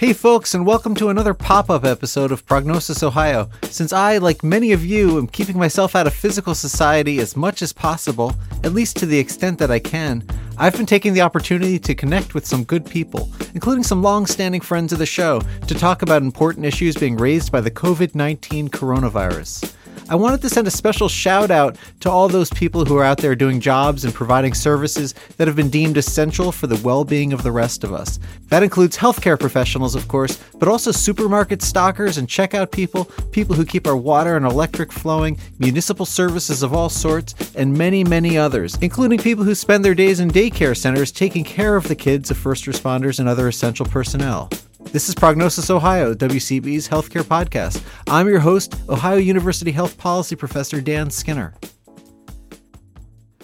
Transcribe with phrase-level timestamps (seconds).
[0.00, 3.50] Hey, folks, and welcome to another pop up episode of Prognosis Ohio.
[3.64, 7.60] Since I, like many of you, am keeping myself out of physical society as much
[7.60, 8.34] as possible,
[8.64, 10.26] at least to the extent that I can,
[10.56, 14.62] I've been taking the opportunity to connect with some good people, including some long standing
[14.62, 18.70] friends of the show, to talk about important issues being raised by the COVID 19
[18.70, 19.74] coronavirus.
[20.10, 23.18] I wanted to send a special shout out to all those people who are out
[23.18, 27.32] there doing jobs and providing services that have been deemed essential for the well being
[27.32, 28.18] of the rest of us.
[28.48, 33.64] That includes healthcare professionals, of course, but also supermarket stockers and checkout people, people who
[33.64, 38.76] keep our water and electric flowing, municipal services of all sorts, and many, many others,
[38.80, 42.36] including people who spend their days in daycare centers taking care of the kids of
[42.36, 44.50] first responders and other essential personnel.
[44.86, 47.80] This is Prognosis Ohio, WCB's healthcare podcast.
[48.08, 51.54] I'm your host, Ohio University Health Policy Professor Dan Skinner.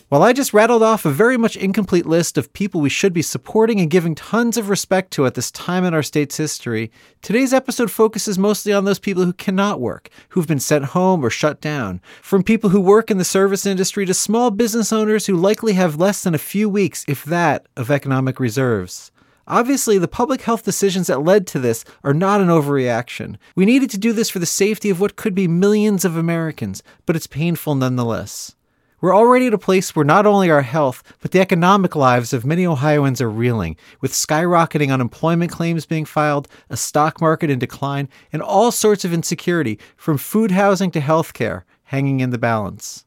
[0.09, 3.23] While I just rattled off a very much incomplete list of people we should be
[3.23, 6.91] supporting and giving tons of respect to at this time in our state's history,
[7.23, 11.31] today's episode focuses mostly on those people who cannot work, who've been sent home or
[11.31, 12.01] shut down.
[12.23, 16.01] From people who work in the service industry to small business owners who likely have
[16.01, 19.13] less than a few weeks, if that, of economic reserves.
[19.49, 23.37] Obviously, the public health decisions that led to this are not an overreaction.
[23.55, 26.83] We needed to do this for the safety of what could be millions of Americans,
[27.07, 28.57] but it's painful nonetheless.
[29.01, 32.45] We're already at a place where not only our health, but the economic lives of
[32.45, 38.09] many Ohioans are reeling, with skyrocketing unemployment claims being filed, a stock market in decline,
[38.33, 43.06] and all sorts of insecurity, from food housing to health care, hanging in the balance.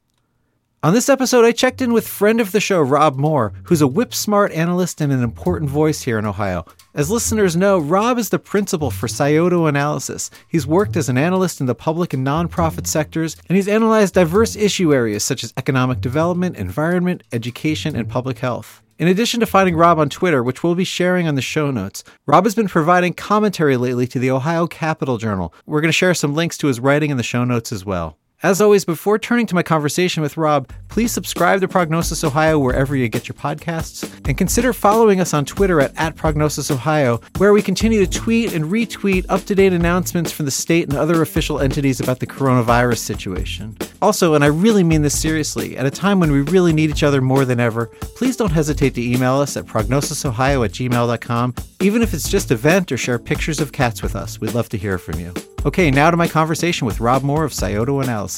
[0.82, 3.86] On this episode, I checked in with friend of the show, Rob Moore, who's a
[3.86, 6.64] whip smart analyst and an important voice here in Ohio.
[6.94, 10.30] As listeners know, Rob is the principal for Scioto Analysis.
[10.48, 14.56] He's worked as an analyst in the public and nonprofit sectors, and he's analyzed diverse
[14.56, 18.80] issue areas such as economic development, environment, education, and public health.
[18.98, 22.04] In addition to finding Rob on Twitter, which we'll be sharing on the show notes,
[22.24, 25.52] Rob has been providing commentary lately to the Ohio Capital Journal.
[25.66, 28.16] We're going to share some links to his writing in the show notes as well.
[28.42, 32.96] As always, before turning to my conversation with Rob, please subscribe to Prognosis Ohio wherever
[32.96, 37.52] you get your podcasts, and consider following us on Twitter at, at Prognosis Ohio, where
[37.52, 41.20] we continue to tweet and retweet up to date announcements from the state and other
[41.20, 43.76] official entities about the coronavirus situation.
[44.00, 47.02] Also, and I really mean this seriously, at a time when we really need each
[47.02, 52.00] other more than ever, please don't hesitate to email us at prognosisohio at gmail.com, even
[52.00, 54.40] if it's just a vent or share pictures of cats with us.
[54.40, 55.34] We'd love to hear from you.
[55.66, 58.29] Okay, now to my conversation with Rob Moore of Scioto Analysis.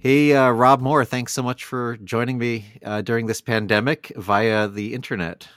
[0.00, 4.68] Hey, uh, Rob Moore, thanks so much for joining me uh, during this pandemic via
[4.68, 5.48] the internet.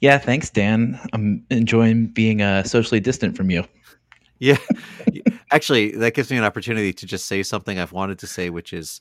[0.00, 1.00] Yeah, thanks, Dan.
[1.12, 3.64] I'm enjoying being uh, socially distant from you.
[4.38, 4.58] Yeah,
[5.50, 8.72] actually, that gives me an opportunity to just say something I've wanted to say, which
[8.72, 9.00] is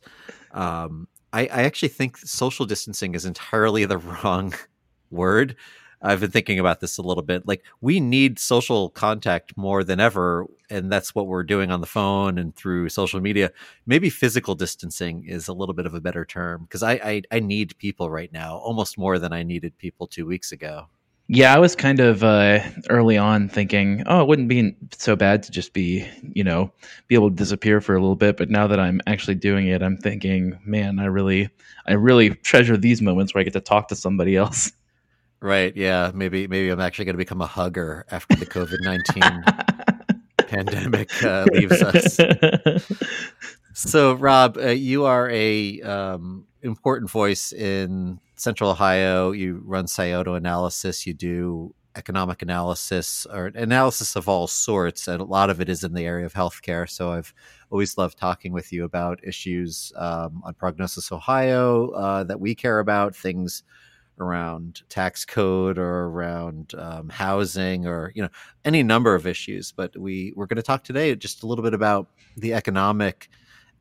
[0.51, 4.53] um, I, I actually think social distancing is entirely the wrong
[5.11, 5.55] word.
[6.01, 7.47] I've been thinking about this a little bit.
[7.47, 11.87] Like we need social contact more than ever, and that's what we're doing on the
[11.87, 13.51] phone and through social media.
[13.85, 17.39] Maybe physical distancing is a little bit of a better term because I, I, I
[17.39, 20.87] need people right now almost more than I needed people two weeks ago.
[21.31, 25.43] Yeah, I was kind of uh, early on thinking, oh, it wouldn't be so bad
[25.43, 26.71] to just be, you know,
[27.07, 28.35] be able to disappear for a little bit.
[28.35, 31.49] But now that I'm actually doing it, I'm thinking, man, I really,
[31.85, 34.71] I really treasure these moments where I get to talk to somebody else.
[35.41, 35.75] Right.
[35.75, 36.11] Yeah.
[36.13, 39.43] Maybe maybe I'm actually going to become a hugger after the COVID nineteen
[40.47, 42.19] pandemic uh, leaves us.
[43.73, 49.31] So, Rob, uh, you are a um, important voice in Central Ohio.
[49.31, 51.07] You run Scioto analysis.
[51.07, 55.85] You do economic analysis or analysis of all sorts, and a lot of it is
[55.85, 56.89] in the area of healthcare.
[56.89, 57.33] So, I've
[57.69, 62.79] always loved talking with you about issues um, on Prognosis Ohio uh, that we care
[62.79, 63.63] about, things
[64.19, 68.29] around tax code or around um, housing or you know
[68.65, 71.73] any number of issues but we we're going to talk today just a little bit
[71.73, 72.07] about
[72.37, 73.29] the economic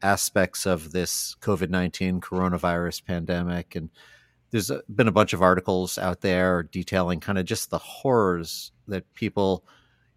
[0.02, 3.74] aspects of this covid-19 coronavirus pandemic.
[3.74, 3.90] And
[4.50, 9.12] there's been a bunch of articles out there detailing kind of just the horrors that
[9.14, 9.64] people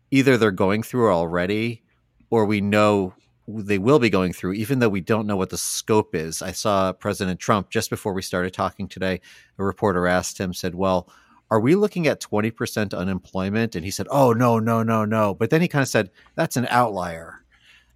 [0.10, 1.84] either they're going through already
[2.30, 3.14] or we know
[3.48, 6.42] they will be going through, even though we don't know what the scope is.
[6.42, 9.22] I saw President Trump just before we started talking today.
[9.58, 11.10] A reporter asked him, said, Well,
[11.50, 13.76] are we looking at 20% unemployment?
[13.76, 15.34] And he said, Oh, no, no, no, no.
[15.34, 17.44] But then he kind of said, That's an outlier.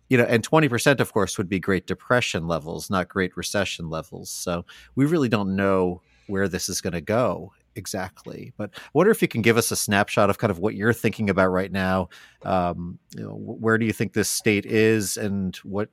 [0.09, 4.29] You know, and 20%, of course, would be Great Depression levels, not Great Recession levels.
[4.29, 4.65] So
[4.95, 8.53] we really don't know where this is going to go exactly.
[8.57, 10.93] But I wonder if you can give us a snapshot of kind of what you're
[10.93, 12.09] thinking about right now.
[12.43, 15.89] Um, you know, where do you think this state is, and what,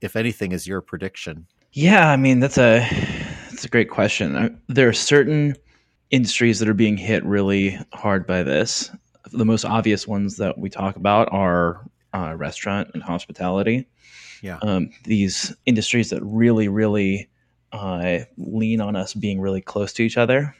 [0.00, 1.46] if anything, is your prediction?
[1.72, 2.86] Yeah, I mean that's a
[3.50, 4.60] that's a great question.
[4.68, 5.56] There are certain
[6.10, 8.90] industries that are being hit really hard by this.
[9.32, 13.88] The most obvious ones that we talk about are uh, restaurant and hospitality.
[14.42, 14.58] Yeah.
[14.62, 17.30] Um, these industries that really, really
[17.72, 20.54] uh, lean on us being really close to each other.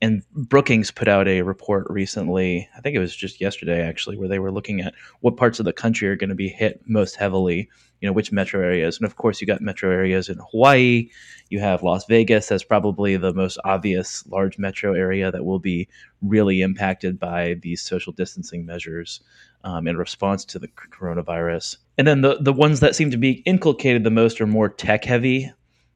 [0.00, 4.28] And Brookings put out a report recently, I think it was just yesterday actually, where
[4.28, 7.16] they were looking at what parts of the country are going to be hit most
[7.16, 7.68] heavily,
[8.00, 8.96] you know, which metro areas.
[8.98, 11.10] And of course, you got metro areas in Hawaii,
[11.50, 15.88] you have Las Vegas, that's probably the most obvious large metro area that will be
[16.22, 19.20] really impacted by these social distancing measures
[19.64, 21.76] um, in response to the coronavirus.
[21.96, 25.04] And then the, the ones that seem to be inculcated the most are more tech
[25.04, 25.52] heavy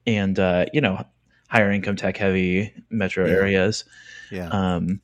[0.06, 1.04] and, uh, you know,
[1.52, 3.32] higher income tech heavy metro Yeah.
[3.34, 3.84] areas.
[4.30, 4.48] Yeah.
[4.48, 5.02] Um,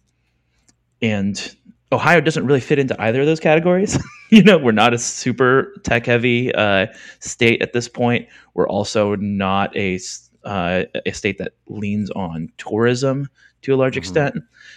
[1.03, 1.55] and
[1.93, 3.99] Ohio doesn't really fit into either of those categories.
[4.31, 6.87] you know, we're not a super tech heavy uh,
[7.21, 8.27] state at this point.
[8.55, 9.99] We're also not a
[10.45, 13.29] uh, a state that leans on tourism
[13.63, 13.99] to a large Mhm.
[13.99, 14.35] extent.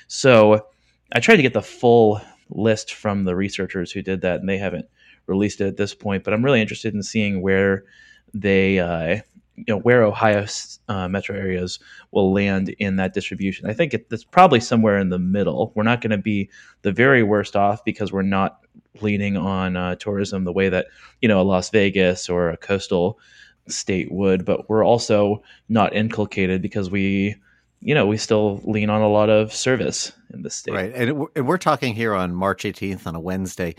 [0.08, 0.66] So
[1.14, 2.20] I tried to get the full
[2.50, 4.88] list from the researchers who did that, and they haven't
[5.28, 6.26] released it at this point.
[6.26, 7.86] But I'm really interested in seeing where
[8.34, 9.22] they, uh,
[9.56, 11.80] you know, where Ohio's uh, metro areas
[12.12, 13.70] will land in that distribution.
[13.70, 15.72] I think it, it's probably somewhere in the middle.
[15.76, 16.50] We're not going to be
[16.82, 18.60] the very worst off because we're not
[19.02, 20.88] leaning on uh, tourism the way that
[21.22, 23.20] you know a Las Vegas or a coastal
[23.68, 27.36] state would, but we're also not inculcated because we,
[27.80, 30.74] you know, we still lean on a lot of service in the state.
[30.74, 33.76] Right, and, we're talking here on March 18th on a Wednesday.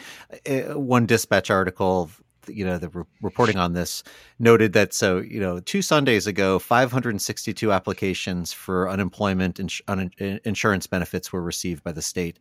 [0.48, 2.10] Uh, One dispatch article,
[2.48, 4.02] you know, the re- reporting on this
[4.38, 10.10] noted that so you know two Sundays ago, 562 applications for unemployment ins- un-
[10.44, 12.38] insurance benefits were received by the state.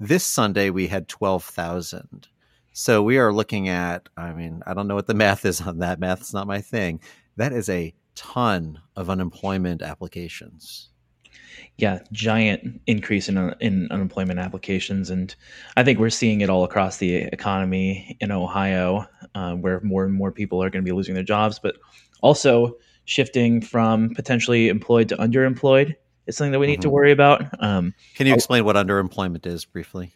[0.00, 2.26] This Sunday, we had 12,000.
[2.72, 4.08] So we are looking at.
[4.16, 6.00] I mean, I don't know what the math is on that.
[6.00, 7.00] Math's not my thing.
[7.36, 10.91] That is a ton of unemployment applications.
[11.78, 15.34] Yeah, giant increase in in unemployment applications, and
[15.76, 20.14] I think we're seeing it all across the economy in Ohio, uh, where more and
[20.14, 21.76] more people are going to be losing their jobs, but
[22.20, 25.94] also shifting from potentially employed to underemployed
[26.26, 26.92] is something that we need to Mhm.
[26.92, 27.44] worry about.
[27.60, 30.12] Um, Can you explain what underemployment is briefly?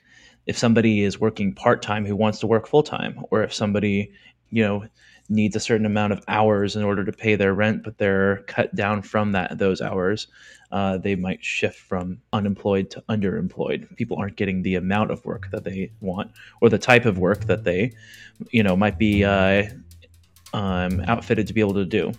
[0.47, 4.13] if somebody is working part time who wants to work full time, or if somebody,
[4.51, 4.85] you know,
[5.29, 8.75] needs a certain amount of hours in order to pay their rent, but they're cut
[8.75, 10.29] down from that those hours,
[10.73, 13.95] uh, they might shift from unemployed to underemployed.
[13.97, 16.31] People aren't getting the amount of work that they want,
[16.61, 17.93] or the type of work that they,
[18.51, 19.65] you know, might be uh,
[20.53, 22.13] um, outfitted to be able to do.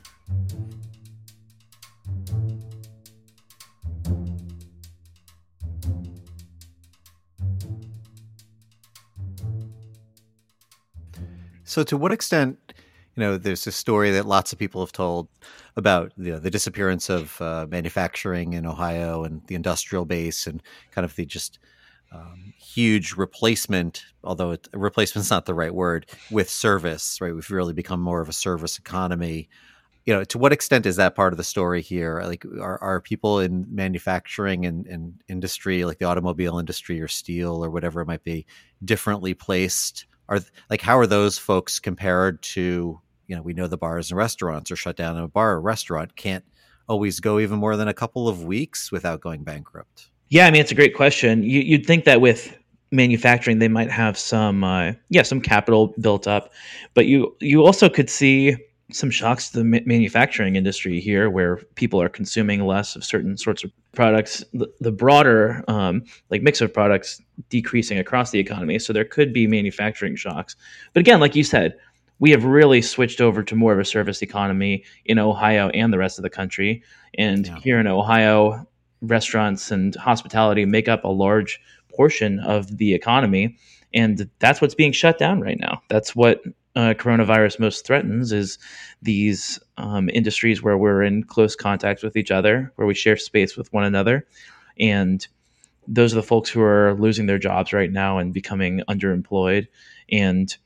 [11.64, 12.67] So, to what extent,
[13.18, 15.28] you know, there's this story that lots of people have told
[15.76, 20.62] about you know, the disappearance of uh, manufacturing in Ohio and the industrial base, and
[20.92, 21.58] kind of the just
[22.12, 24.04] um, huge replacement.
[24.24, 27.34] Although it, replacement's not the right word, with service, right?
[27.34, 29.50] We've really become more of a service economy.
[30.06, 32.22] You know, to what extent is that part of the story here?
[32.24, 37.66] Like, are, are people in manufacturing and, and industry, like the automobile industry or steel
[37.66, 38.46] or whatever it might be,
[38.86, 40.06] differently placed?
[40.30, 44.18] are like how are those folks compared to you know we know the bars and
[44.18, 46.44] restaurants are shut down and a bar or restaurant can't
[46.88, 50.62] always go even more than a couple of weeks without going bankrupt Yeah, I mean
[50.62, 51.44] it's a great question.
[51.44, 52.58] You, you'd think that with
[52.92, 56.52] manufacturing they might have some, uh, yeah, some capital built up,
[56.94, 58.56] but you you also could see
[58.94, 63.36] some shocks to the ma- manufacturing industry here, where people are consuming less of certain
[63.36, 64.44] sorts of products.
[64.54, 69.34] The, the broader um, like mix of products decreasing across the economy, so there could
[69.34, 70.56] be manufacturing shocks.
[70.94, 71.76] But again, like you said,
[72.20, 75.98] we have really switched over to more of a service economy in Ohio and the
[75.98, 76.82] rest of the country.
[77.18, 77.60] And Yeah.
[77.60, 78.68] here in Ohio,
[79.02, 81.60] restaurants and hospitality make up a large
[81.96, 83.56] portion of the economy
[83.94, 86.42] and that's what's being shut down right now that's what
[86.76, 88.58] uh, coronavirus most threatens is
[89.02, 93.56] these um, industries where we're in close contact with each other where we share space
[93.56, 94.26] with one another
[94.80, 95.28] and
[95.88, 99.68] those are the folks who are losing their jobs right now and becoming underemployed
[100.12, 100.58] and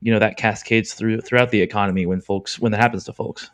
[0.00, 3.50] you know that cascades through throughout the economy when folks when that happens to folks.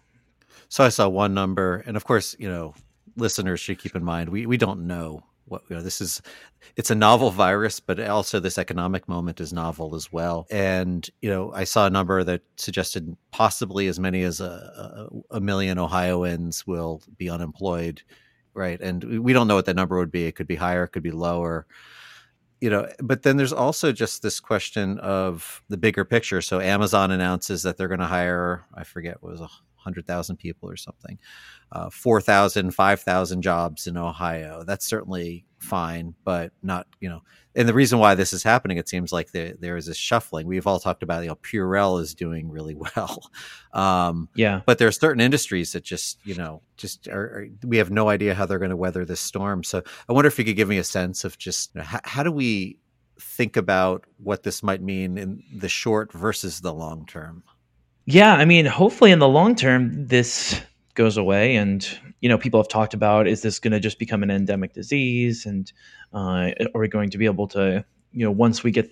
[0.69, 2.75] So i saw one number and of course you know
[3.17, 6.21] listeners should keep in mind we, we don't know what you know this is
[6.75, 10.47] it's a novel virus but also this economic moment is novel as well.
[10.51, 15.37] And you know i saw a number that suggested possibly as many as a, a,
[15.37, 18.03] a million ohioans will be unemployed
[18.55, 18.81] right?
[18.81, 20.25] And we don't know what that number would be.
[20.25, 21.67] It could be higher it could be lower
[22.61, 26.41] you know but then there's also just this question of the bigger picture.
[26.41, 29.41] So amazon announces that they're going to hire i forget what was
[29.87, 31.19] 100,000 people or something.
[31.73, 34.65] Uh, 4,000, 5,000 jobs in Ohio.
[34.65, 37.23] That's certainly fine, but not, you know,
[37.55, 40.47] and the reason why this is happening, it seems like there, there is a shuffling.
[40.47, 43.31] We've all talked about, you know, Purell is doing really well.
[43.73, 44.61] Um, yeah.
[44.67, 48.09] But there are certain industries that just, you know, just are, are we have no
[48.11, 49.65] idea how they're going to weather this storm.
[49.65, 52.01] So I wonder if you could give me a sense of just you know, how,
[52.05, 52.79] how do we
[53.19, 57.43] think about what this might mean in the short versus the long term?
[58.07, 60.61] Yeah, I mean, hopefully in the long term, this
[60.95, 61.57] goes away.
[61.57, 61.87] And,
[62.21, 65.45] you know, people have talked about is this going to just become an endemic disease?
[65.45, 65.73] And
[66.15, 68.91] uh, are we going to be able to, you know, once we get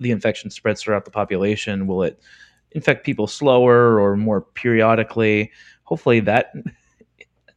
[0.00, 2.20] the infection spreads throughout the population, will it
[2.72, 5.52] infect people slower or more periodically?
[5.84, 6.52] Hopefully that.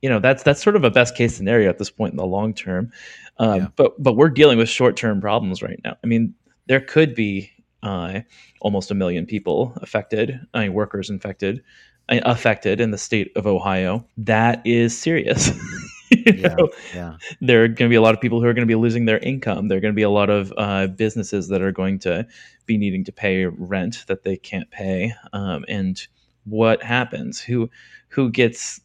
[0.03, 2.25] You know that's that's sort of a best case scenario at this point in the
[2.25, 2.91] long term,
[3.37, 3.67] um, yeah.
[3.75, 5.95] but but we're dealing with short term problems right now.
[6.03, 6.33] I mean,
[6.65, 7.51] there could be
[7.83, 8.21] uh,
[8.59, 11.63] almost a million people affected, I mean, workers infected,
[12.09, 14.05] affected in the state of Ohio.
[14.17, 15.51] That is serious.
[16.11, 16.55] yeah,
[16.93, 17.17] yeah.
[17.39, 19.05] There are going to be a lot of people who are going to be losing
[19.05, 19.67] their income.
[19.67, 22.27] There are going to be a lot of uh, businesses that are going to
[22.65, 25.13] be needing to pay rent that they can't pay.
[25.33, 26.05] Um, and
[26.45, 27.39] what happens?
[27.39, 27.69] Who
[28.09, 28.81] who gets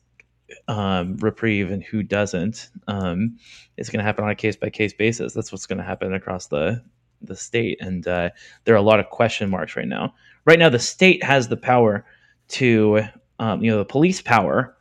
[0.69, 2.71] um, reprieve and who doesn't?
[2.87, 3.39] Um,
[3.77, 5.33] it's going to happen on a case by case basis.
[5.35, 6.83] That's what's going to happen across the
[7.23, 8.31] the state, and uh,
[8.65, 10.15] there are a lot of question marks right now.
[10.45, 12.05] Right now, the state has the power
[12.49, 13.03] to,
[13.39, 14.77] um, you know, the police power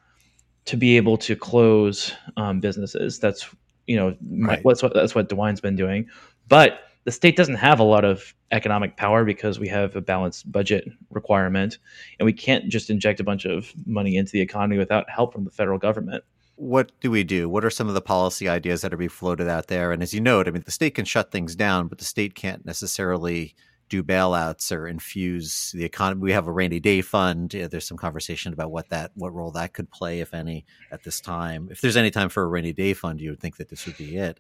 [0.66, 3.20] to be able to close um, businesses.
[3.20, 3.50] That's
[3.88, 4.64] you know, right.
[4.64, 6.08] what's what that's what DeWine's been doing,
[6.48, 10.52] but the state doesn't have a lot of economic power because we have a balanced
[10.52, 11.78] budget requirement,
[12.20, 15.44] and we can't just inject a bunch of money into the economy without help from
[15.44, 16.24] the federal government
[16.56, 17.50] what do we do?
[17.50, 19.92] What are some of the policy ideas that are being floated out there?
[19.92, 22.36] And as you note, I mean, the state can shut things down, but the state
[22.36, 23.56] can't necessarily
[23.88, 26.22] do bailouts or infuse the economy.
[26.22, 27.52] We have a rainy day fund.
[27.52, 31.22] There's some conversation about what that, what role that could play, if any, at this
[31.22, 31.68] time.
[31.70, 33.98] If there's any time for a rainy day fund, you would think that this would
[33.98, 34.40] be it.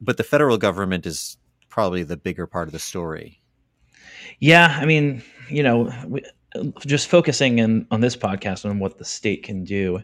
[0.00, 1.36] But the federal government is
[1.68, 3.42] probably the bigger part of the story.
[4.40, 6.22] Yeah, I mean, you know, we,
[6.86, 10.00] just focusing in on this podcast on what the state can do.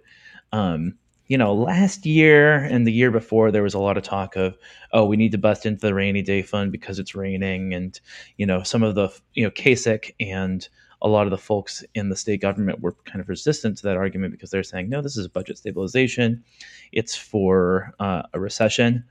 [0.52, 0.98] Um,
[1.32, 4.54] you know, last year and the year before, there was a lot of talk of,
[4.92, 7.72] oh, we need to bust into the rainy day fund because it's raining.
[7.72, 7.98] And,
[8.36, 10.68] you know, some of the, you know, Kasich and
[11.00, 13.96] a lot of the folks in the state government were kind of resistant to that
[13.96, 16.44] argument because they're saying, no, this is budget stabilization.
[16.92, 19.02] It's for uh, a recession.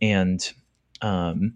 [0.00, 0.48] And
[1.02, 1.52] um,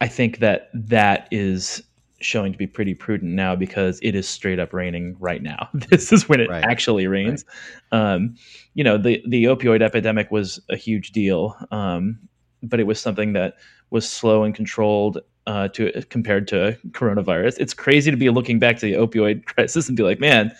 [0.00, 1.82] I think that that is
[2.22, 5.68] showing to be pretty prudent now because it is straight up raining right now.
[5.90, 6.64] this is when it right.
[6.64, 7.44] actually rains.
[7.92, 8.14] Right.
[8.14, 8.36] Um,
[8.74, 12.18] you know, the the opioid epidemic was a huge deal, um,
[12.62, 13.54] but it was something that
[13.90, 17.58] was slow and controlled uh, to compared to coronavirus.
[17.58, 20.52] It's crazy to be looking back to the opioid crisis and be like, man,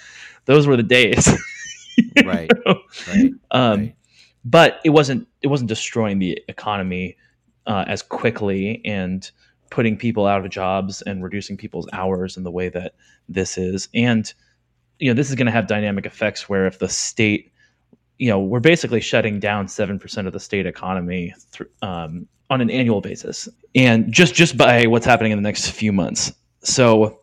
[0.45, 1.29] those were the days.
[2.25, 2.51] right.
[2.67, 3.33] Right.
[3.51, 3.97] Um, right.
[4.45, 7.17] But it wasn't it wasn't destroying the economy
[7.67, 9.31] uh, as quickly and
[9.73, 12.95] putting people out of jobs and reducing people's hours in the way that
[13.27, 13.89] this is.
[13.95, 14.31] And,
[14.99, 17.51] you know, this is going to have dynamic effects where if the state,
[18.19, 22.71] you know, we're basically shutting down 7% of the state economy through, um, on an
[22.71, 26.35] annual basis and just, just by what's happening in the next few months.
[26.63, 27.21] So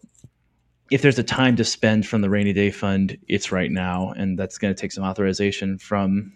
[0.89, 4.11] if there's a time to spend from the rainy day fund, it's right now.
[4.17, 6.33] And that's going to take some authorization from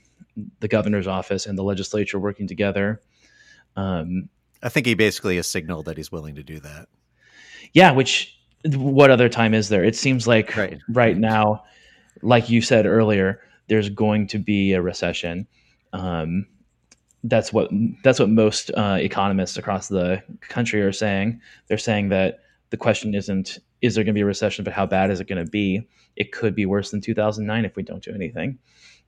[0.60, 3.02] the governor's office and the legislature working together.
[3.76, 4.30] Um,
[4.64, 6.88] I think he basically has signaled that he's willing to do that.
[7.74, 9.84] Yeah, which what other time is there?
[9.84, 11.66] It seems like right, right now,
[12.22, 15.48] like you said earlier, there's going to be a recession.
[15.92, 16.48] Um,
[17.26, 17.70] that's what
[18.04, 21.42] that's what most uh, economists across the country are saying.
[21.68, 22.40] They're saying that
[22.70, 25.28] the question isn't is there going to be a recession, but how bad is it
[25.28, 25.88] going to be?
[26.16, 28.60] It could be worse than 2009 if we don't do anything.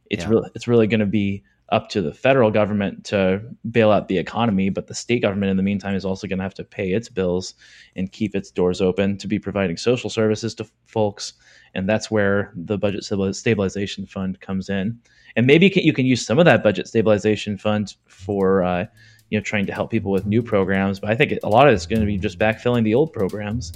[0.10, 0.30] It's yeah.
[0.30, 3.42] really it's really going to be up to the federal government to
[3.72, 6.44] bail out the economy, but the state government in the meantime is also going to
[6.44, 7.56] have to pay its bills
[7.96, 11.34] and keep its doors open to be providing social services to folks.
[11.74, 15.00] And that's where the budget stabilization fund comes in.
[15.36, 18.86] And maybe you can use some of that budget stabilization fund for uh,
[19.30, 21.00] you know trying to help people with new programs.
[21.00, 23.74] But I think a lot of it's going to be just backfilling the old programs.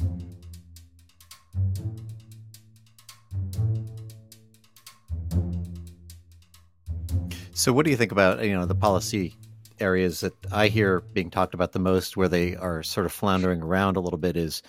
[7.60, 9.36] So, what do you think about you know the policy
[9.82, 13.62] areas that I hear being talked about the most, where they are sort of floundering
[13.62, 14.64] around a little bit, is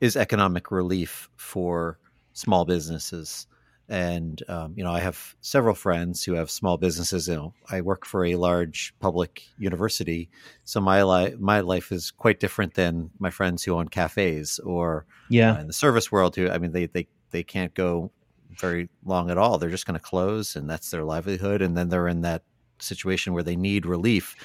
[0.00, 2.00] is economic relief for
[2.32, 3.46] small businesses.
[3.88, 7.28] And um, you know, I have several friends who have small businesses.
[7.28, 10.28] You know, I work for a large public university,
[10.64, 15.06] so my life my life is quite different than my friends who own cafes or
[15.30, 16.34] yeah uh, in the service world.
[16.34, 18.10] Who I mean, they they they can't go
[18.58, 19.58] very long at all.
[19.58, 21.62] They're just going to close, and that's their livelihood.
[21.62, 22.42] And then they're in that
[22.78, 24.36] situation where they need relief.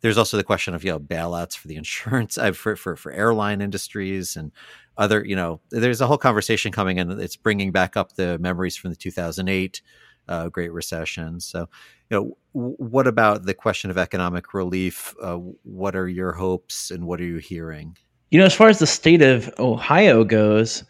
[0.00, 3.12] There's also the question of you know bailouts for the insurance uh, for, for for
[3.12, 4.52] airline industries and
[4.98, 8.76] other you know there's a whole conversation coming and it's bringing back up the memories
[8.76, 9.82] from the 2008
[10.28, 11.40] uh, Great Recession.
[11.40, 11.68] So
[12.10, 15.14] you know what about the question of economic relief?
[15.22, 17.96] Uh, what are your hopes and what are you hearing?
[18.30, 20.84] You know, as far as the state of Ohio goes,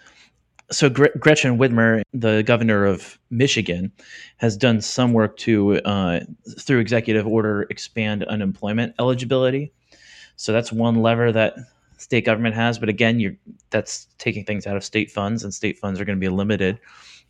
[0.70, 3.92] so Gretchen Whitmer, the governor of Michigan,
[4.38, 6.20] has done some work to, uh,
[6.58, 9.72] through executive order, expand unemployment eligibility.
[10.36, 11.54] So that's one lever that
[11.98, 12.78] state government has.
[12.78, 13.36] But again, you
[13.70, 16.80] that's taking things out of state funds, and state funds are going to be limited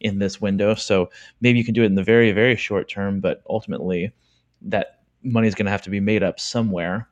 [0.00, 0.74] in this window.
[0.74, 4.12] So maybe you can do it in the very, very short term, but ultimately,
[4.62, 7.08] that money is going to have to be made up somewhere.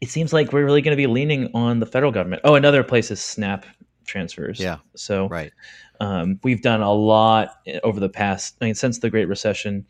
[0.00, 2.42] It seems like we're really going to be leaning on the federal government.
[2.44, 3.66] Oh, another place is SNAP
[4.08, 4.58] transfers.
[4.58, 4.78] Yeah.
[4.96, 5.52] So right.
[6.00, 8.56] Um, we've done a lot over the past.
[8.60, 9.86] I mean, since the Great Recession,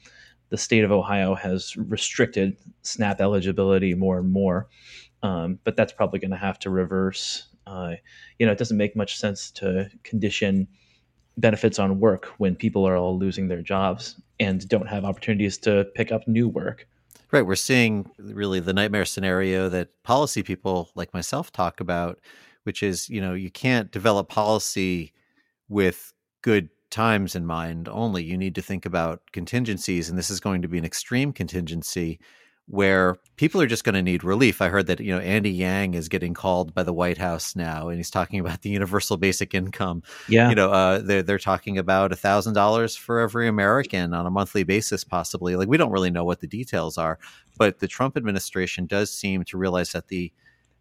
[0.51, 4.69] the state of Ohio has restricted SNAP eligibility more and more.
[5.23, 7.49] Um, but that's probably going to have to reverse.
[7.67, 7.95] Uh,
[8.39, 10.69] you know, it doesn't make much sense to condition
[11.37, 15.87] benefits on work when people are all losing their jobs and don't have opportunities to
[15.95, 16.87] pick up new work.
[17.31, 17.43] Right.
[17.43, 22.19] We're seeing really the nightmare scenario that policy people like myself talk about
[22.69, 25.15] which is you know you can't develop policy
[25.71, 30.39] with good times in mind only you need to think about contingencies and this is
[30.39, 32.21] going to be an extreme contingency
[32.67, 34.61] where people are just going to need relief.
[34.61, 37.89] I heard that you know Andy Yang is getting called by the White House now,
[37.89, 40.03] and he's talking about the universal basic income.
[40.29, 44.27] Yeah, you know, uh, they're they're talking about a thousand dollars for every American on
[44.27, 45.57] a monthly basis, possibly.
[45.57, 47.19] Like we don't really know what the details are,
[47.57, 50.31] but the Trump administration does seem to realize that the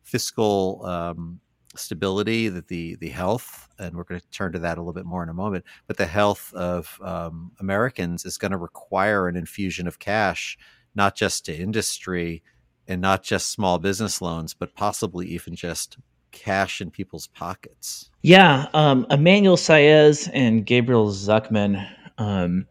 [0.03, 1.39] fiscal um,
[1.75, 5.05] stability, that the the health, and we're going to turn to that a little bit
[5.05, 9.35] more in a moment, but the health of um, Americans is going to require an
[9.35, 10.57] infusion of cash,
[10.95, 12.43] not just to industry
[12.87, 15.97] and not just small business loans, but possibly even just
[16.31, 18.09] cash in people's pockets.
[18.21, 22.65] Yeah, um, Emmanuel Saez and Gabriel Zucman, um,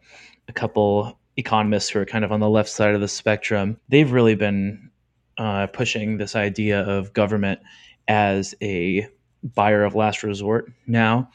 [0.47, 4.11] a couple economists who are kind of on the left side of the spectrum, they've
[4.11, 4.89] really been
[5.37, 7.59] uh, pushing this idea of government
[8.07, 9.07] as a
[9.55, 11.29] buyer of last resort now.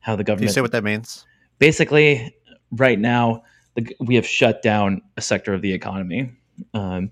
[0.00, 0.42] How the government.
[0.42, 1.26] Can you say what that means?
[1.58, 2.34] Basically,
[2.70, 3.42] right now,
[3.74, 6.30] the, we have shut down a sector of the economy
[6.74, 7.10] um,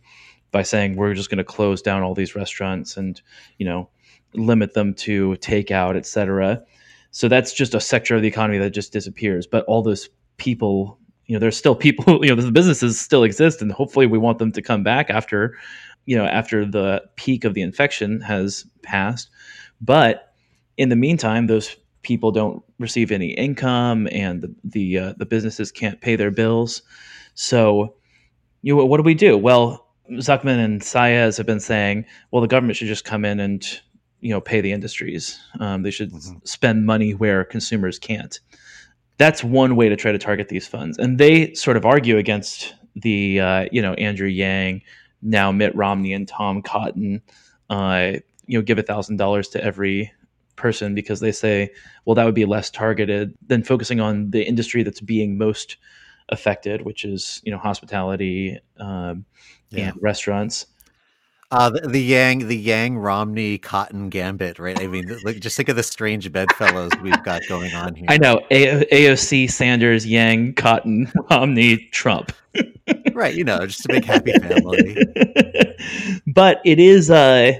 [0.50, 3.20] by saying we're just going to close down all these restaurants and,
[3.58, 3.88] you know,
[4.34, 6.62] limit them to takeout, et cetera.
[7.10, 9.46] So that's just a sector of the economy that just disappears.
[9.46, 13.62] But all those people, you know, there's still people, you know, the businesses still exist,
[13.62, 15.56] and hopefully we want them to come back after
[16.06, 19.28] you know after the peak of the infection has passed.
[19.80, 20.32] But
[20.76, 25.70] in the meantime those people don't receive any income and the the, uh, the businesses
[25.70, 26.82] can't pay their bills.
[27.34, 27.94] So
[28.62, 29.36] you know, what do we do?
[29.36, 33.80] Well zucman and saez have been saying well the government should just come in and
[34.20, 35.38] you know pay the industries.
[35.60, 36.38] Um, they should mm-hmm.
[36.44, 38.38] spend money where consumers can't.
[39.18, 40.98] That's one way to try to target these funds.
[40.98, 44.82] And they sort of argue against the uh, you know andrew yang
[45.22, 47.22] now Mitt Romney and Tom Cotton,
[47.70, 48.12] uh,
[48.46, 50.12] you know, give a thousand dollars to every
[50.56, 51.70] person because they say,
[52.04, 55.76] well, that would be less targeted than focusing on the industry that's being most
[56.28, 59.24] affected, which is you know hospitality um,
[59.70, 59.88] yeah.
[59.88, 60.66] and restaurants.
[61.50, 64.80] Uh, the, the, Yang, the Yang Romney Cotton Gambit, right?
[64.80, 68.06] I mean, like, just think of the strange bedfellows we've got going on here.
[68.08, 72.32] I know A- AOC, Sanders, Yang, Cotton, Romney, Trump.
[73.12, 74.96] right, you know, just a big happy family.
[76.26, 77.52] but it is, uh,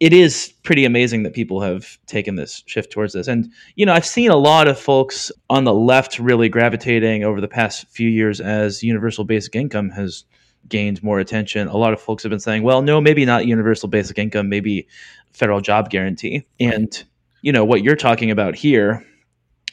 [0.00, 3.28] it is pretty amazing that people have taken this shift towards this.
[3.28, 7.40] And, you know, I've seen a lot of folks on the left really gravitating over
[7.40, 10.24] the past few years as universal basic income has
[10.68, 11.68] gained more attention.
[11.68, 14.86] A lot of folks have been saying, well, no, maybe not universal basic income, maybe
[15.32, 16.46] federal job guarantee.
[16.60, 17.04] And,
[17.42, 19.04] you know, what you're talking about here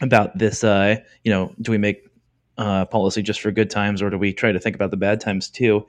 [0.01, 2.07] about this, uh, you know, do we make
[2.57, 5.19] uh, policy just for good times or do we try to think about the bad
[5.19, 5.85] times too?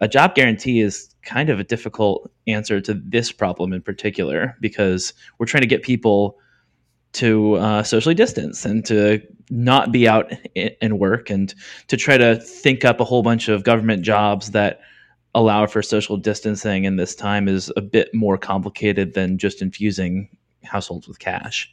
[0.00, 5.14] A job guarantee is kind of a difficult answer to this problem in particular because
[5.38, 6.38] we're trying to get people
[7.12, 10.32] to uh, socially distance and to not be out
[10.80, 11.54] and work and
[11.88, 14.80] to try to think up a whole bunch of government jobs that
[15.34, 20.28] allow for social distancing in this time is a bit more complicated than just infusing
[20.64, 21.72] households with cash.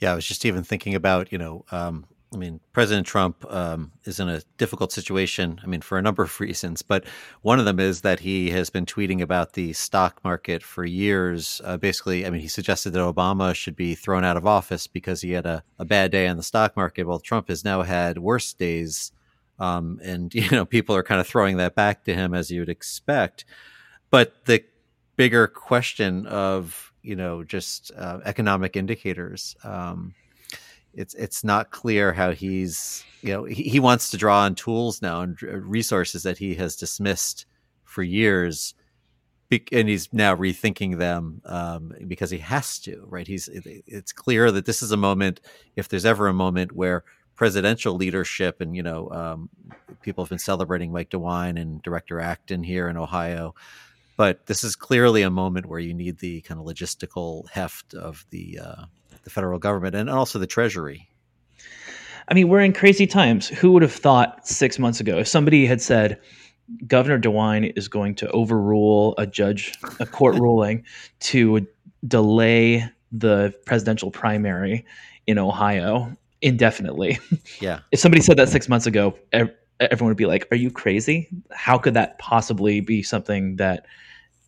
[0.00, 3.92] Yeah, I was just even thinking about, you know, um, I mean, President Trump um,
[4.04, 5.60] is in a difficult situation.
[5.62, 7.04] I mean, for a number of reasons, but
[7.42, 11.60] one of them is that he has been tweeting about the stock market for years.
[11.64, 15.20] Uh, basically, I mean, he suggested that Obama should be thrown out of office because
[15.20, 17.06] he had a, a bad day on the stock market.
[17.06, 19.12] Well, Trump has now had worse days,
[19.58, 22.60] um, and you know, people are kind of throwing that back to him as you
[22.60, 23.44] would expect.
[24.10, 24.64] But the
[25.16, 29.56] bigger question of you know just uh, economic indicators.
[29.62, 30.14] Um,
[30.96, 35.02] it's it's not clear how he's you know he, he wants to draw on tools
[35.02, 37.46] now and resources that he has dismissed
[37.84, 38.74] for years
[39.70, 43.26] and he's now rethinking them um, because he has to right?
[43.26, 45.40] He's it's clear that this is a moment
[45.76, 47.04] if there's ever a moment where
[47.36, 49.48] presidential leadership and you know um,
[50.02, 53.54] people have been celebrating mike dewine and director acton here in ohio
[54.16, 58.24] but this is clearly a moment where you need the kind of logistical heft of
[58.30, 58.84] the uh,
[59.24, 61.08] the federal government and also the Treasury.
[62.28, 63.48] I mean, we're in crazy times.
[63.48, 66.20] Who would have thought six months ago if somebody had said
[66.86, 70.84] Governor DeWine is going to overrule a judge, a court ruling
[71.20, 71.66] to
[72.06, 74.84] delay the presidential primary
[75.26, 77.18] in Ohio indefinitely?
[77.60, 77.80] Yeah.
[77.92, 79.18] if somebody said that six months ago,
[79.80, 81.28] everyone would be like, "Are you crazy?
[81.52, 83.86] How could that possibly be something that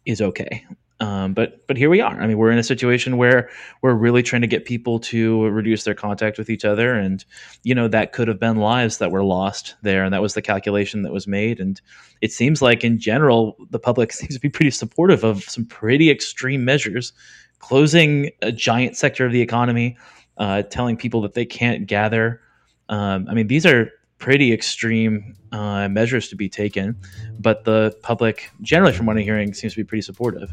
[0.07, 0.65] is okay?"
[0.99, 2.21] Um, but but here we are.
[2.21, 3.51] I mean, we're in a situation where
[3.83, 7.23] we're really trying to get people to reduce their contact with each other, and
[7.65, 10.41] you know that could have been lives that were lost there, and that was the
[10.41, 11.61] calculation that was made.
[11.61, 11.81] And
[12.23, 16.11] it seems like, in general, the public seems to be pretty supportive of some pretty
[16.11, 17.13] extreme measures,
[17.59, 19.99] closing a giant sector of the economy,
[20.39, 22.41] uh, telling people that they can't gather.
[22.89, 26.97] Um, I mean, these are pretty extreme uh, measures to be taken,
[27.39, 30.53] but the public, generally, from what I'm hearing, seems to be pretty supportive.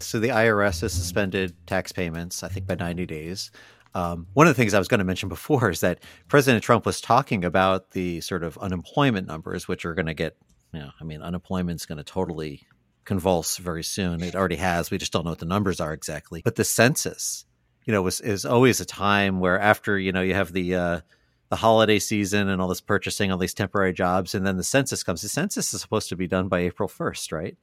[0.00, 3.50] So the IRS has suspended tax payments, I think, by 90 days.
[3.94, 6.86] Um, one of the things I was going to mention before is that President Trump
[6.86, 10.36] was talking about the sort of unemployment numbers, which are going to get,
[10.72, 12.62] you know, I mean, unemployment's going to totally
[13.08, 14.22] convulse very soon.
[14.22, 14.90] It already has.
[14.90, 16.42] We just don't know what the numbers are exactly.
[16.44, 17.46] But the census,
[17.86, 21.00] you know, was is always a time where after you know you have the uh,
[21.48, 25.02] the holiday season and all this purchasing, all these temporary jobs, and then the census
[25.02, 25.22] comes.
[25.22, 27.56] The census is supposed to be done by April first, right?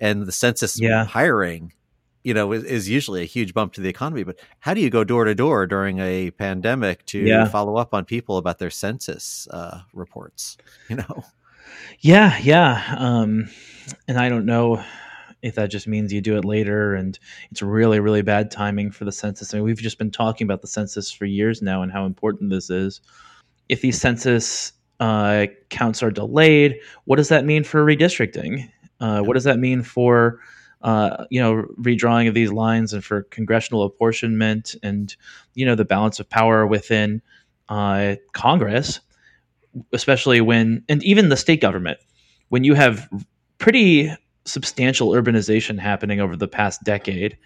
[0.00, 1.04] And the census yeah.
[1.04, 1.72] hiring,
[2.22, 4.22] you know, is, is, usually a huge bump to the economy.
[4.22, 7.48] But how do you go door to door during a pandemic to yeah.
[7.48, 10.56] follow up on people about their census uh, reports?
[10.88, 11.24] You know.
[12.00, 12.96] Yeah, yeah.
[12.98, 13.48] Um,
[14.08, 14.82] and I don't know
[15.42, 17.18] if that just means you do it later and
[17.50, 19.52] it's really, really bad timing for the census.
[19.52, 22.50] I mean, we've just been talking about the census for years now and how important
[22.50, 23.00] this is.
[23.68, 28.70] If these census uh, counts are delayed, what does that mean for redistricting?
[29.00, 30.38] Uh, what does that mean for
[30.82, 35.16] uh, you know redrawing of these lines and for congressional apportionment and
[35.54, 37.20] you know the balance of power within
[37.68, 39.00] uh, Congress?
[39.92, 41.98] Especially when, and even the state government,
[42.48, 43.08] when you have
[43.58, 44.12] pretty
[44.44, 47.36] substantial urbanization happening over the past decade,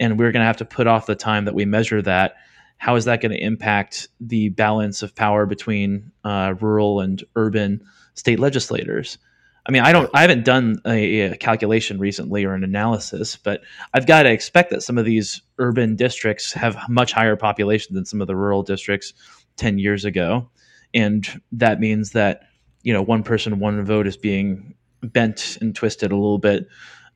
[0.00, 2.34] and we're going to have to put off the time that we measure that.
[2.78, 7.84] How is that going to impact the balance of power between uh, rural and urban
[8.14, 9.18] state legislators?
[9.64, 13.62] I mean, I don't, I haven't done a, a, calculation recently or an analysis, but
[13.94, 18.04] I've got to expect that some of these urban districts have much higher population than
[18.04, 19.14] some of the rural districts
[19.56, 20.50] 10 years ago
[20.94, 22.42] and that means that
[22.82, 26.68] you know one person one vote is being bent and twisted a little bit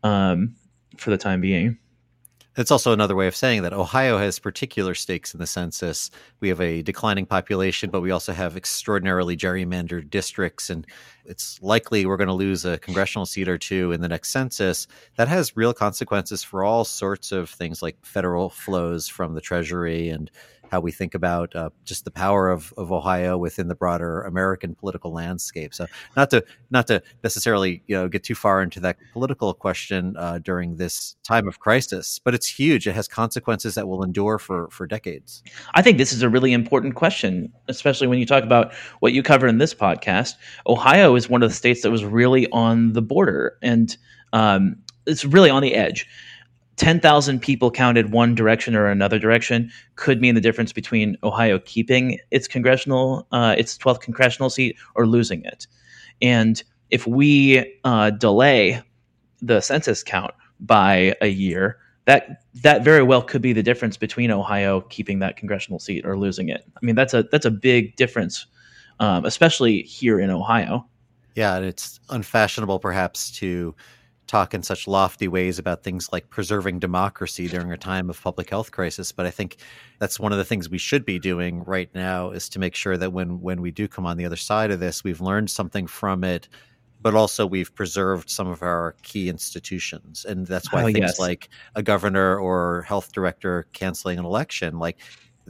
[0.03, 0.55] um,
[0.97, 1.79] for the time being
[2.57, 6.11] it's also another way of saying that Ohio has particular stakes in the census.
[6.41, 10.71] We have a declining population, but we also have extraordinarily gerrymandered districts.
[10.71, 10.87] And
[11.27, 14.87] it's likely we're going to lose a congressional seat or two in the next census.
[15.17, 20.09] That has real consequences for all sorts of things like federal flows from the Treasury
[20.09, 20.31] and
[20.71, 24.75] how we think about uh, just the power of, of Ohio within the broader American
[24.75, 25.75] political landscape.
[25.75, 30.17] So not to not to necessarily you know get too far into that political question
[30.17, 32.87] uh, during this time of crisis, but it's huge.
[32.87, 35.43] It has consequences that will endure for for decades.
[35.75, 39.23] I think this is a really important question, especially when you talk about what you
[39.23, 40.35] cover in this podcast.
[40.67, 43.97] Ohio is one of the states that was really on the border and
[44.33, 44.77] um,
[45.07, 46.07] it's really on the edge
[46.77, 52.19] 10,000 people counted one direction or another direction could mean the difference between Ohio keeping
[52.31, 55.67] its congressional, uh, its 12th congressional seat or losing it.
[56.21, 58.83] And if we uh, delay
[59.41, 64.31] the census count by a year, that that very well could be the difference between
[64.31, 66.65] Ohio keeping that congressional seat or losing it.
[66.77, 68.47] I mean, that's a that's a big difference,
[69.01, 70.87] um, especially here in Ohio.
[71.35, 73.75] Yeah, and it's unfashionable perhaps to
[74.27, 78.51] talk in such lofty ways about things like preserving democracy during a time of public
[78.51, 79.57] health crisis but i think
[79.99, 82.97] that's one of the things we should be doing right now is to make sure
[82.97, 85.87] that when when we do come on the other side of this we've learned something
[85.87, 86.49] from it
[87.01, 91.19] but also we've preserved some of our key institutions and that's why oh, things yes.
[91.21, 94.99] like a governor or health director canceling an election like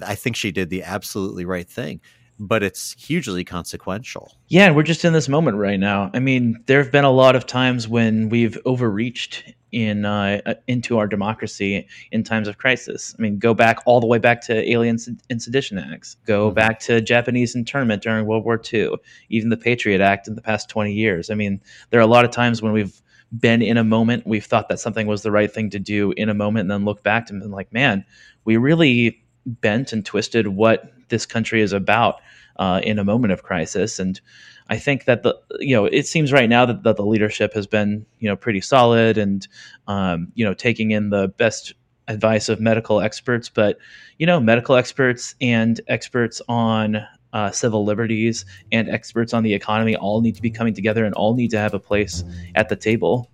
[0.03, 2.01] i think she did the absolutely right thing
[2.39, 4.33] but it's hugely consequential.
[4.49, 6.11] Yeah, and we're just in this moment right now.
[6.13, 10.55] I mean, there have been a lot of times when we've overreached in uh, uh
[10.69, 13.15] into our democracy in times of crisis.
[13.19, 16.17] I mean, go back all the way back to Alien and Sedition Acts.
[16.27, 16.55] Go mm-hmm.
[16.55, 18.95] back to Japanese internment during World War II.
[19.29, 21.31] Even the Patriot Act in the past twenty years.
[21.31, 23.01] I mean, there are a lot of times when we've
[23.37, 26.29] been in a moment, we've thought that something was the right thing to do in
[26.29, 28.05] a moment, and then look back and been like, man,
[28.45, 32.21] we really bent and twisted what this country is about
[32.59, 33.99] uh, in a moment of crisis.
[33.99, 34.21] And
[34.69, 37.67] I think that the you know it seems right now that, that the leadership has
[37.67, 39.47] been you know pretty solid and
[39.87, 41.75] um, you know taking in the best
[42.09, 43.79] advice of medical experts, but
[44.19, 49.95] you know medical experts and experts on uh, civil liberties and experts on the economy
[49.95, 52.77] all need to be coming together and all need to have a place at the
[52.77, 53.31] table.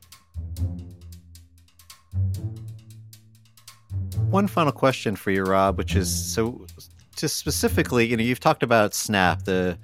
[4.33, 6.65] One final question for you, Rob, which is so
[7.17, 9.79] just specifically, you know, you've talked about SNAP, the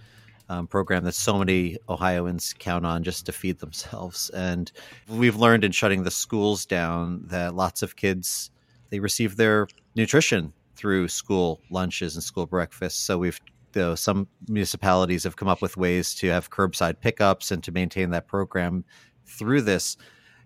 [0.48, 4.72] um, program that so many Ohioans count on just to feed themselves, and
[5.06, 8.50] we've learned in shutting the schools down that lots of kids
[8.88, 13.00] they receive their nutrition through school lunches and school breakfasts.
[13.02, 13.38] So we've
[13.72, 18.08] though some municipalities have come up with ways to have curbside pickups and to maintain
[18.10, 18.86] that program
[19.26, 19.98] through this.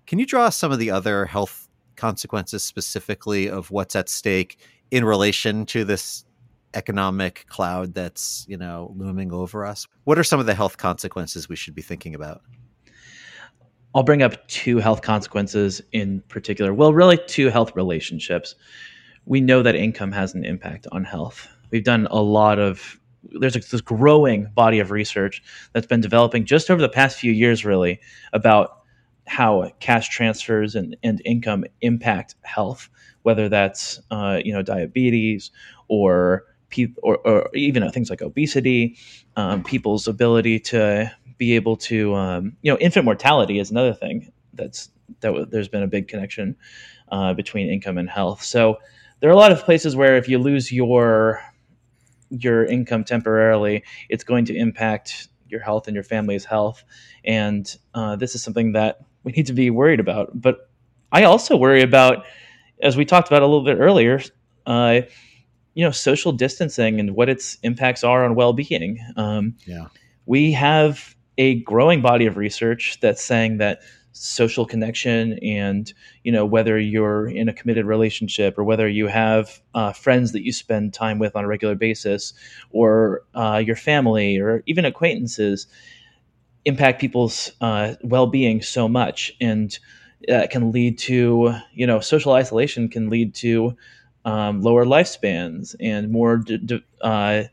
[0.09, 1.62] Can you draw some of the other health
[2.03, 4.59] consequences specifically of what's at stake
[4.91, 6.25] in relation to this
[6.75, 9.87] economic cloud that's you know looming over us?
[10.03, 12.43] What are some of the health consequences we should be thinking about?
[13.95, 16.75] I'll bring up two health consequences in particular.
[16.75, 18.57] Well really two health relationships.
[19.25, 21.47] We know that income has an impact on health.
[21.71, 22.99] We've done a lot of
[23.38, 25.41] there's this growing body of research
[25.73, 28.01] that's been developing just over the past few years really
[28.33, 28.82] about
[29.27, 32.89] how cash transfers and, and income impact health
[33.23, 35.51] whether that's uh, you know diabetes
[35.89, 36.45] or
[37.03, 38.97] or, or, even things like obesity,
[39.37, 44.33] um, people's ability to be able to, um, you know, infant mortality is another thing
[44.55, 44.89] that's
[45.21, 46.57] that w- there's been a big connection
[47.11, 48.43] uh, between income and health.
[48.43, 48.79] So
[49.21, 51.43] there are a lot of places where if you lose your
[52.31, 56.85] your income temporarily, it's going to impact your health and your family's health,
[57.23, 60.41] and uh, this is something that we need to be worried about.
[60.41, 60.69] But
[61.11, 62.25] I also worry about,
[62.81, 64.21] as we talked about a little bit earlier.
[64.67, 65.03] Uh,
[65.75, 69.87] you know social distancing and what its impacts are on well-being um, yeah
[70.27, 73.81] we have a growing body of research that's saying that
[74.13, 79.63] social connection and you know whether you're in a committed relationship or whether you have
[79.75, 82.35] uh, friends that you spend time with on a regular basis
[82.71, 85.67] or uh, your family or even acquaintances
[86.64, 89.79] impact people's uh, well-being so much and
[90.29, 93.77] that can lead to you know social isolation can lead to
[94.25, 97.44] um, lower lifespans and more de- de- uh,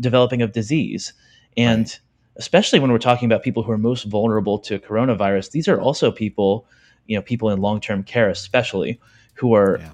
[0.00, 1.12] developing of disease.
[1.56, 2.00] And right.
[2.36, 6.10] especially when we're talking about people who are most vulnerable to coronavirus, these are also
[6.10, 6.66] people,
[7.06, 9.00] you know, people in long term care, especially
[9.34, 9.90] who are yeah.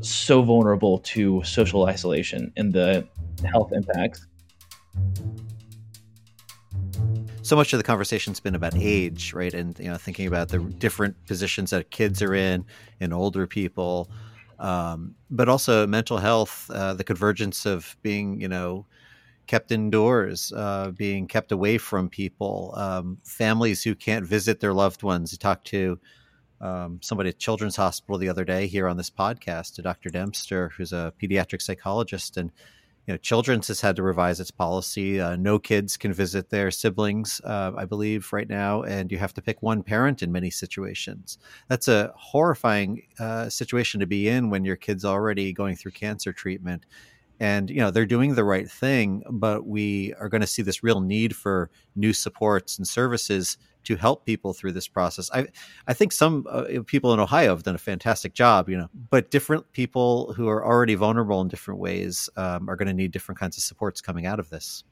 [0.00, 3.06] so vulnerable to social isolation and the
[3.44, 4.26] health impacts.
[7.46, 9.54] So much of the conversation's been about age, right?
[9.54, 12.64] And you know, thinking about the different positions that kids are in
[13.00, 14.10] and older people
[14.58, 18.86] um, but also mental health, uh, the convergence of being, you know,
[19.46, 25.02] kept indoors, uh, being kept away from people, um, families who can't visit their loved
[25.02, 25.30] ones.
[25.32, 26.00] You talked to
[26.60, 30.08] um, somebody at Children's Hospital the other day here on this podcast, to Dr.
[30.08, 32.50] Dempster, who's a pediatric psychologist, and
[33.06, 35.20] you know, Children's has had to revise its policy.
[35.20, 39.32] Uh, no kids can visit their siblings, uh, I believe, right now, and you have
[39.34, 41.38] to pick one parent in many situations.
[41.68, 46.32] That's a horrifying uh, situation to be in when your kid's already going through cancer
[46.32, 46.84] treatment.
[47.38, 50.82] And you know they're doing the right thing, but we are going to see this
[50.82, 55.30] real need for new supports and services to help people through this process.
[55.32, 55.46] I
[55.86, 59.30] I think some uh, people in Ohio have done a fantastic job, you know, but
[59.30, 63.38] different people who are already vulnerable in different ways um, are going to need different
[63.38, 64.84] kinds of supports coming out of this.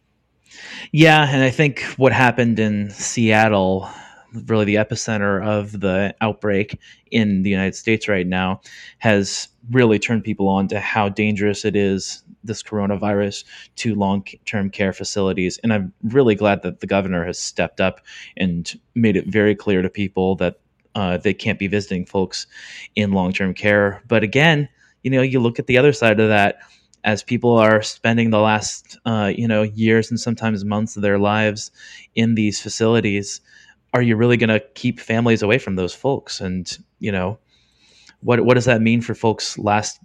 [0.92, 3.88] Yeah, and I think what happened in Seattle
[4.46, 6.78] really the epicenter of the outbreak
[7.10, 8.60] in the United States right now
[8.98, 13.44] has really turned people on to how dangerous it is this coronavirus
[13.76, 15.58] to long term care facilities.
[15.62, 18.00] And I'm really glad that the governor has stepped up
[18.36, 20.60] and made it very clear to people that
[20.94, 22.46] uh, they can't be visiting folks
[22.94, 24.02] in long term care.
[24.06, 24.68] But again,
[25.02, 26.60] you know, you look at the other side of that
[27.04, 31.18] as people are spending the last uh, you know years and sometimes months of their
[31.18, 31.70] lives
[32.14, 33.40] in these facilities
[33.92, 37.38] are you really going to keep families away from those folks and you know
[38.20, 40.00] what what does that mean for folks last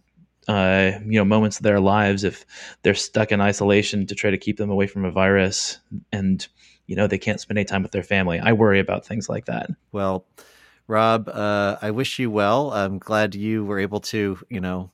[0.50, 2.46] uh, you know moments of their lives if
[2.82, 5.78] they're stuck in isolation to try to keep them away from a virus
[6.12, 6.48] and
[6.88, 8.40] you know they can't spend any time with their family.
[8.40, 9.70] I worry about things like that.
[9.92, 10.26] Well
[10.88, 12.72] rob uh, i wish you well.
[12.74, 14.92] I'm glad you were able to you know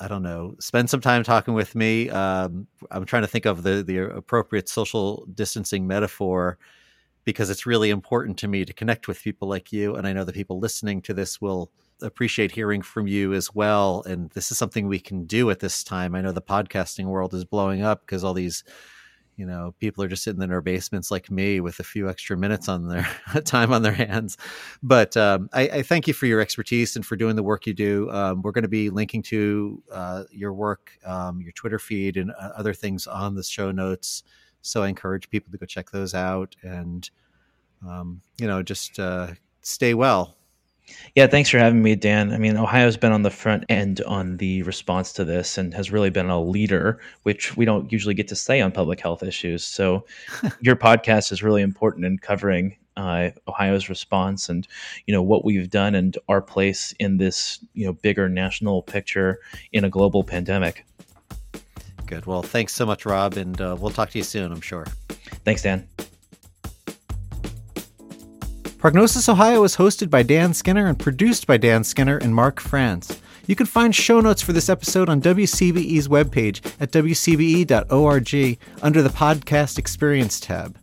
[0.00, 2.08] I don't know, spend some time talking with me.
[2.08, 6.58] Um, I'm trying to think of the the appropriate social distancing metaphor
[7.24, 10.24] because it's really important to me to connect with people like you, and I know
[10.24, 11.70] the people listening to this will
[12.02, 14.02] appreciate hearing from you as well.
[14.06, 16.14] And this is something we can do at this time.
[16.14, 18.64] I know the podcasting world is blowing up because all these
[19.38, 22.36] you know people are just sitting in their basements like me with a few extra
[22.36, 23.08] minutes on their
[23.44, 24.36] time on their hands
[24.82, 27.72] but um, I, I, thank you for your expertise and for doing the work you
[27.72, 32.16] do um, we're going to be linking to uh, your work um, your twitter feed
[32.16, 34.24] and uh, other things on the show notes
[34.60, 37.10] so i encourage people to go check those out and
[37.86, 39.28] um, you know just uh,
[39.62, 40.36] stay well
[41.14, 42.32] yeah, thanks for having me, Dan.
[42.32, 45.90] I mean, Ohio's been on the front end on the response to this and has
[45.90, 49.64] really been a leader, which we don't usually get to say on public health issues.
[49.64, 50.04] So,
[50.60, 54.66] your podcast is really important in covering uh, Ohio's response and
[55.06, 59.38] you know what we've done and our place in this you know bigger national picture
[59.72, 60.84] in a global pandemic.
[62.06, 62.26] Good.
[62.26, 64.50] Well, thanks so much, Rob, and uh, we'll talk to you soon.
[64.50, 64.86] I'm sure.
[65.44, 65.86] Thanks, Dan.
[68.78, 73.20] Prognosis Ohio is hosted by Dan Skinner and produced by Dan Skinner and Mark France.
[73.48, 79.08] You can find show notes for this episode on WCBE's webpage at wcbe.org under the
[79.08, 80.78] Podcast Experience tab.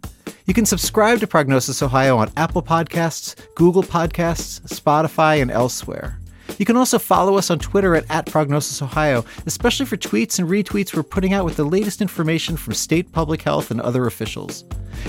[0.45, 6.19] You can subscribe to Prognosis Ohio on Apple Podcasts, Google Podcasts, Spotify, and elsewhere.
[6.57, 10.49] You can also follow us on Twitter at, at Prognosis Ohio, especially for tweets and
[10.49, 14.63] retweets we're putting out with the latest information from state public health and other officials.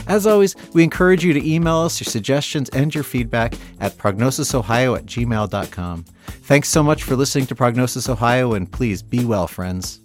[0.06, 4.96] As always, we encourage you to email us your suggestions and your feedback at prognosisohio
[4.96, 6.04] at gmail.com.
[6.26, 10.00] Thanks so much for listening to Prognosis Ohio, and please be well, friends.